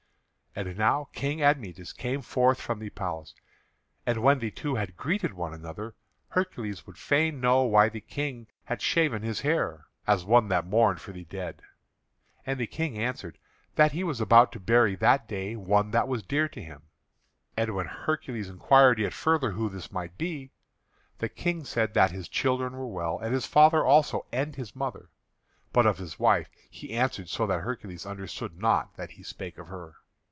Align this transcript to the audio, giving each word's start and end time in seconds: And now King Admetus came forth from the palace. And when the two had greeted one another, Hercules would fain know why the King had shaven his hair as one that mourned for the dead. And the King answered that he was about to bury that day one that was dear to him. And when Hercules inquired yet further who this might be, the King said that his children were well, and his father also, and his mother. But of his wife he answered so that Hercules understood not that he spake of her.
And 0.53 0.77
now 0.77 1.07
King 1.13 1.41
Admetus 1.41 1.93
came 1.93 2.21
forth 2.21 2.59
from 2.59 2.79
the 2.79 2.89
palace. 2.89 3.33
And 4.05 4.21
when 4.21 4.39
the 4.39 4.51
two 4.51 4.75
had 4.75 4.97
greeted 4.97 5.31
one 5.33 5.53
another, 5.53 5.95
Hercules 6.27 6.85
would 6.85 6.97
fain 6.97 7.39
know 7.39 7.63
why 7.63 7.87
the 7.87 8.01
King 8.01 8.47
had 8.65 8.81
shaven 8.81 9.21
his 9.21 9.39
hair 9.39 9.85
as 10.05 10.25
one 10.25 10.49
that 10.49 10.65
mourned 10.67 10.99
for 10.99 11.13
the 11.13 11.23
dead. 11.23 11.61
And 12.45 12.59
the 12.59 12.67
King 12.67 12.97
answered 12.97 13.37
that 13.75 13.93
he 13.93 14.03
was 14.03 14.19
about 14.19 14.51
to 14.51 14.59
bury 14.59 14.93
that 14.97 15.25
day 15.25 15.55
one 15.55 15.91
that 15.91 16.09
was 16.09 16.21
dear 16.21 16.49
to 16.49 16.61
him. 16.61 16.81
And 17.55 17.73
when 17.73 17.85
Hercules 17.85 18.49
inquired 18.49 18.99
yet 18.99 19.13
further 19.13 19.51
who 19.51 19.69
this 19.69 19.89
might 19.89 20.17
be, 20.17 20.51
the 21.19 21.29
King 21.29 21.63
said 21.63 21.93
that 21.93 22.11
his 22.11 22.27
children 22.27 22.73
were 22.73 22.87
well, 22.89 23.17
and 23.19 23.33
his 23.33 23.45
father 23.45 23.85
also, 23.85 24.25
and 24.33 24.53
his 24.53 24.75
mother. 24.75 25.11
But 25.71 25.85
of 25.85 25.97
his 25.97 26.19
wife 26.19 26.49
he 26.69 26.91
answered 26.91 27.29
so 27.29 27.47
that 27.47 27.61
Hercules 27.61 28.05
understood 28.05 28.57
not 28.59 28.97
that 28.97 29.11
he 29.11 29.23
spake 29.23 29.57
of 29.57 29.67
her. 29.69 29.95